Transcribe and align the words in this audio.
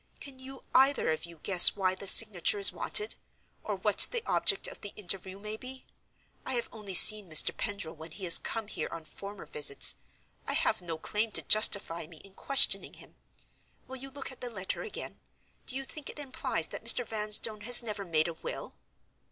Can 0.19 0.39
you 0.39 0.63
either 0.73 1.11
of 1.11 1.25
you 1.25 1.37
guess 1.43 1.75
why 1.75 1.93
the 1.93 2.07
signature 2.07 2.57
is 2.57 2.71
wanted? 2.73 3.13
or 3.63 3.75
what 3.75 4.07
the 4.09 4.25
object 4.25 4.67
of 4.67 4.81
the 4.81 4.93
interview 4.95 5.37
may 5.37 5.57
be? 5.57 5.85
I 6.43 6.55
have 6.55 6.69
only 6.71 6.95
seen 6.95 7.29
Mr. 7.29 7.55
Pendril 7.55 7.93
when 7.95 8.09
he 8.09 8.23
has 8.23 8.39
come 8.39 8.65
here 8.65 8.87
on 8.89 9.05
former 9.05 9.45
visits: 9.45 9.97
I 10.47 10.53
have 10.53 10.81
no 10.81 10.97
claim 10.97 11.31
to 11.33 11.43
justify 11.43 12.07
me 12.07 12.17
in 12.17 12.33
questioning 12.33 12.95
him. 12.95 13.13
Will 13.87 13.97
you 13.97 14.09
look 14.09 14.31
at 14.31 14.41
the 14.41 14.49
letter 14.49 14.81
again? 14.81 15.19
Do 15.67 15.75
you 15.75 15.83
think 15.83 16.09
it 16.09 16.17
implies 16.17 16.69
that 16.69 16.83
Mr. 16.83 17.05
Vanstone 17.05 17.61
has 17.61 17.83
never 17.83 18.03
made 18.03 18.27
a 18.27 18.33
will?" 18.33 18.73